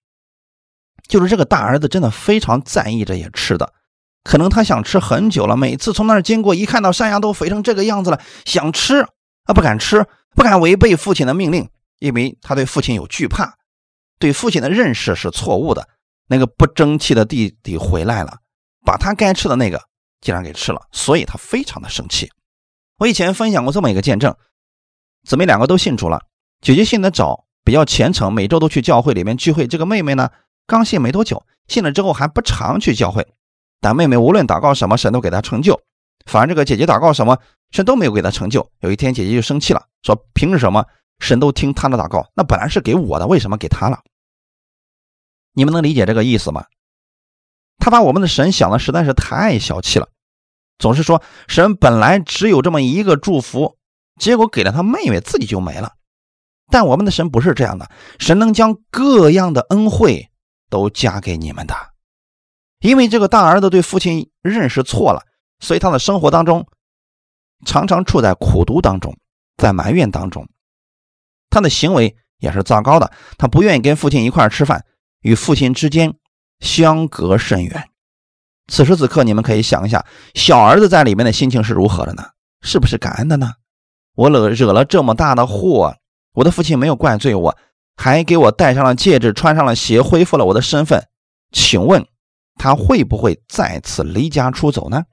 [1.07, 3.73] 就是这个大儿子真的非常在意这些吃的，
[4.25, 9.01] 可能他想吃很久了，每次从那儿经过，一看到山羊都肥成这个样子了，想吃
[9.45, 13.55] 啊，不敢吃，不敢违背父亲的命令，因为他对父亲有惧怕。
[14.19, 15.89] 对父亲的认识是错误的。
[16.29, 18.39] 那个不争气的弟弟回来了，
[18.85, 19.81] 把他该吃的那个
[20.21, 22.29] 竟然给吃了，所以他非常的生气。
[22.99, 24.35] 我以前分享过这么一个见证：
[25.25, 26.21] 姊妹两个都信主了，
[26.61, 29.69] 姐姐信的早，比较虔诚，每周都去教会里面聚会。
[29.69, 30.31] 这个妹妹呢，
[30.67, 33.27] 刚信没多久，信了之后还不常去教会。
[33.81, 35.75] 但妹妹无论祷告什么，神都给她成就；
[36.27, 37.39] 反而这个姐姐祷告什么，
[37.71, 38.69] 神都没有给她成就。
[38.81, 40.85] 有一天，姐姐就生气了，说：“凭什么？”
[41.21, 44.01] 神都听她的祷告，那本来是给我的，为什么给她了？
[45.55, 46.67] 你们能理解这个意思吗？
[47.79, 50.09] 他把我们的神想的实在是太小气了，
[50.79, 53.77] 总是说神本来只有这么一个祝福，
[54.19, 55.93] 结果给了他妹妹，自己就没了。
[56.69, 60.31] 但我们的神不是这样的，神能将各样的恩惠
[60.69, 61.75] 都加给你们的。
[62.81, 65.23] 因为这个大儿子对父亲认识错了，
[65.61, 66.67] 所以他的生活当中
[67.65, 69.17] 常常处在苦读当中，
[69.57, 70.47] 在埋怨当中。
[71.49, 74.85] 他的行为也是糟糕的，他不愿意跟父亲一块吃饭，
[75.23, 76.15] 与父亲之间
[76.61, 77.89] 相隔甚远。
[78.69, 82.25] 此时此刻，你们可以想一下，小儿子在里面的心情是如何的呢？
[82.63, 83.53] 是不是感恩的呢？
[84.15, 85.97] 我惹惹了这么大的祸，
[86.35, 87.57] 我的父亲没有怪罪我，
[87.97, 91.09] 还给我戴上了戒指，穿上了鞋，恢复了我的身份。
[91.51, 92.07] 请问，
[92.55, 95.05] 他会不会再次离家出走呢？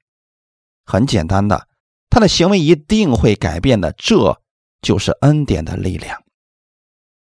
[0.86, 1.67] 很简单的，
[2.10, 3.91] 他的行为一定会改变的。
[3.93, 4.39] 这。
[4.84, 6.22] 就是恩典的力量。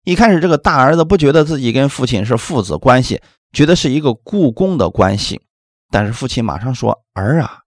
[0.03, 3.21] 一开始，这个大儿子不觉得自己跟父亲是父子关系，
[3.53, 5.43] 觉得是一个雇工的关系。
[5.91, 7.59] 但是父亲马上说：“儿啊，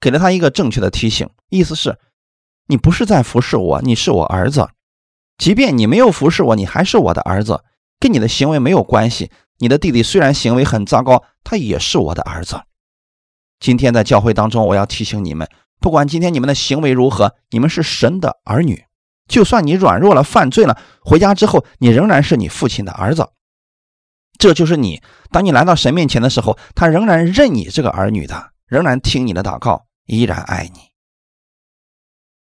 [0.00, 1.98] 给了他一个正确的提醒，意思是，
[2.66, 4.66] 你不是在服侍我，你是我儿子。
[5.38, 7.64] 即便你没有服侍我，你还是我的儿子，
[7.98, 9.30] 跟你的行为没有关系。
[9.58, 12.60] 你的弟弟虽然行为很糟糕，他也是我的儿子。
[13.58, 15.48] 今天在教会当中，我要提醒你们。”
[15.80, 18.84] 不管今天你们的行为如何，你们是神的儿女。
[19.28, 23.28] 就算你软弱了、犯罪了，回家之后，你仍然是你父亲的儿子。
[24.38, 25.00] 这就是你。
[25.30, 30.80] 当你来到神面前的时候，他仍然认你这个儿女的，仍然听你的祷告，依然爱你。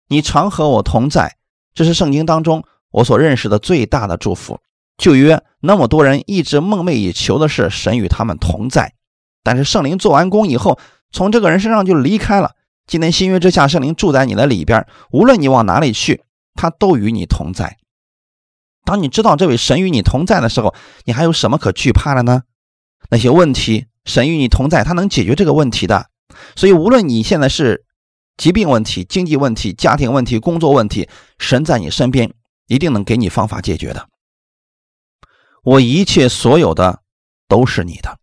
[0.09, 1.37] 你常和我同在，
[1.73, 4.59] 这是圣经当中我所认识的最大的祝福。
[4.97, 8.93] 旧约那么多人一直梦寐以求的是神与他们同在，
[9.43, 10.79] 但是圣灵做完工以后，
[11.11, 12.51] 从这个人身上就离开了。
[12.85, 17.77] 今天新约之下，圣灵住在你的里边，无论你往哪里去，他都与你同在。
[18.85, 20.75] 当你知道这位神与你同在的时候，
[21.05, 22.43] 你还有什么可惧怕的呢？
[23.09, 26.07] 那些问题，神与你同在，他能解决这个问题的。
[26.55, 27.85] 所以，无论你现在是
[28.37, 31.07] 疾病问题、经济问题、家庭问题、工作问题，
[31.39, 32.33] 神在你身边，
[32.73, 34.09] 一定能给你方法解决的。
[35.63, 37.01] 我一切所有的
[37.47, 38.17] 都是你的。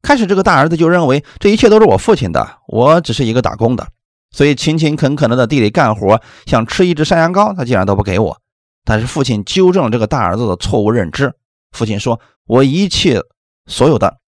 [0.00, 3.88] 开始，这个大儿子就认为这一切都是我父亲的，我只是一个打工的，
[4.30, 8.40] 所以勤勤恳恳的在地里干活，想吃一只山羊羔，他竟然都不给我。
[8.84, 11.34] 但是父亲纠正了这个大儿子的错误认知，
[11.72, 13.20] 父亲说：“我一切
[13.66, 14.18] 所有的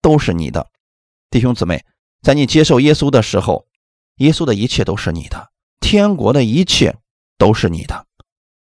[0.00, 0.66] 都是你的，
[1.30, 1.84] 弟兄姊妹，
[2.22, 3.66] 在你接受耶稣的时候，
[4.16, 5.50] 耶稣的一切都是你的，
[5.80, 6.96] 天国的一切
[7.38, 8.06] 都是你的。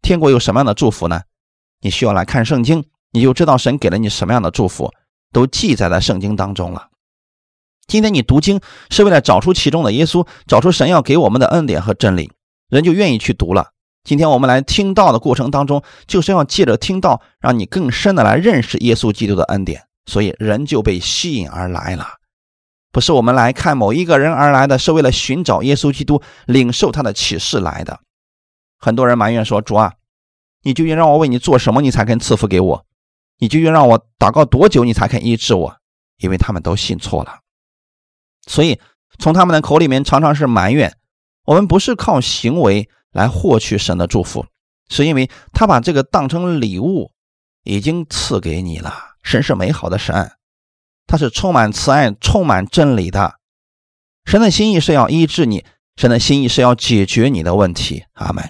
[0.04, 1.22] 天国有什么样的祝福呢？
[1.80, 4.92] 你需要来看圣经，你就知道神给了你什么样的祝福。”
[5.32, 6.90] 都记载在圣经当中了。
[7.88, 12.30] 今天你读经是为了找出其中的耶稣，找出神要给我们的恩典和真理，
[12.68, 13.70] 人就愿意去读了。
[14.04, 22.06] 今天我们来听到的过程当中，就是要借着听到，让你更深的来认识耶稣基督的恩典，所以人就被吸引而来了。
[22.92, 27.98] 不是我们来看某一个人而来的，是为了寻找耶稣基督，领受他的启示来的。
[28.84, 29.94] 很多人埋怨说：“主啊，
[30.62, 32.86] 你究竟让我为你做什么，你才肯赐福给我？
[33.38, 35.76] 你究竟让我祷告多久，你才肯医治我？”
[36.20, 37.40] 因为他们都信错了，
[38.46, 38.78] 所以
[39.18, 40.96] 从他们的口里面常常是埋怨。
[41.46, 44.46] 我们不是靠行为来获取神的祝福，
[44.88, 47.10] 是因为他把这个当成礼物，
[47.64, 48.94] 已经赐给你了。
[49.22, 50.32] 神是美好的神。
[51.06, 53.40] 他是充满慈爱、充满真理的。
[54.24, 55.64] 神的心意是要医治你，
[55.96, 58.04] 神的心意是要解决你的问题。
[58.12, 58.48] 阿门。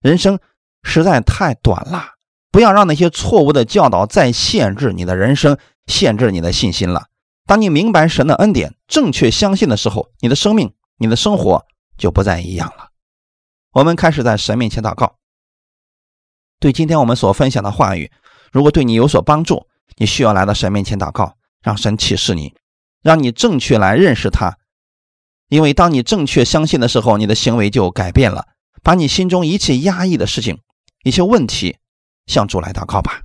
[0.00, 0.38] 人生
[0.82, 2.14] 实在太短了，
[2.50, 7.06] 不要让那些错误的教导再限制你的人生，限制你的信心了。
[7.46, 11.66] 当你明白神的恩典，正确相信的时候，你的生命、你的生活
[11.98, 12.90] 就不再一样了。
[13.72, 15.16] 我们开始在神面前祷告。
[16.58, 18.10] 对今天我们所分享的话语，
[18.52, 21.36] 如果对你有所帮助，你需要来到神面前祷告。
[21.62, 22.54] 让神启示你，
[23.02, 24.56] 让你正确来认识他，
[25.50, 28.46] 因为当你正确相信的时候，你的行为就改变了。
[28.82, 30.58] 把你心中一切压抑的事情、
[31.04, 31.76] 一些问题
[32.26, 33.22] 向主来祷告吧。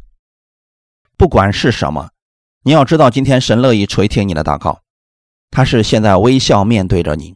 [1.17, 2.09] 不管是什么，
[2.63, 4.81] 你要知道，今天神乐意垂听你的祷告，
[5.49, 7.35] 他是现在微笑面对着你，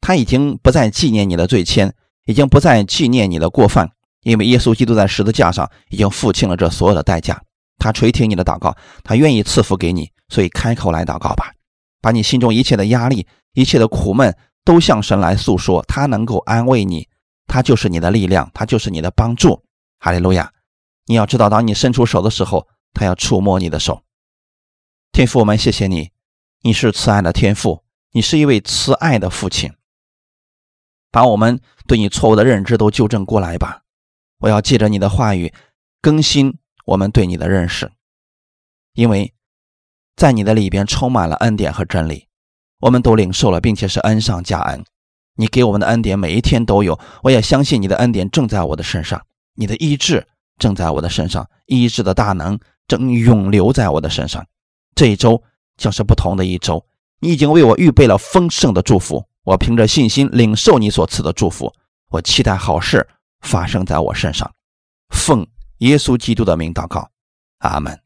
[0.00, 1.92] 他已经不再纪念你的罪愆，
[2.24, 3.90] 已经不再纪念你的过犯，
[4.22, 7.42] 因为耶稣基督在十字架上已经付清了这所有的代价。
[7.78, 11.52] 他垂听你的祷告，他愿意赐福给你，所以开口来祷告吧，
[12.00, 17.06] 把你心中一切的压力、一切的苦闷都向神来诉说，他能够安慰你，
[17.48, 19.64] 他就是你的力量，他就是你的帮助。
[19.98, 20.52] 哈利路亚！
[21.06, 24.04] 你要知道，当你伸出手的时候，他要触摸你的手。
[25.10, 26.12] 天父，我们谢谢你，
[26.60, 27.82] 你是慈爱的天父，
[28.12, 29.74] 你是一位慈爱的父亲，
[31.10, 33.82] 把我们对你错误的认知都纠正过来吧。
[34.38, 35.52] 我要借着你的话语
[36.00, 36.58] 更新。
[36.84, 37.92] 我们对你的认识，
[38.94, 39.34] 因为
[40.16, 42.28] 在你的里边充满了恩典和真理，
[42.80, 44.82] 我们都领受了，并且是恩上加恩。
[45.38, 49.22] 你给我们的恩典每一天都有，我也相信你的恩典正在我的身上，
[49.54, 50.26] 你的医治
[50.58, 54.44] 正在我的身上，医治的大能正永留在我的身上。
[54.94, 55.42] 这一周
[55.76, 56.84] 将是不同的一周，
[57.20, 61.72] 你已经为我预备了丰盛的祝福，我凭着信心领受你所赐的祝福，
[62.10, 63.06] 我期待好事
[63.40, 64.52] 发生在我身上。
[65.14, 65.46] 奉。
[65.78, 67.08] 耶稣基督的名祷告，
[67.58, 67.96] 阿门。